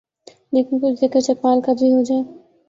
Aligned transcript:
لیکن 0.53 0.79
کچھ 0.79 0.99
ذکر 1.01 1.19
چکوال 1.19 1.61
کا 1.61 1.73
بھی 1.73 1.93
ہو 1.93 2.01
جائے۔ 2.03 2.21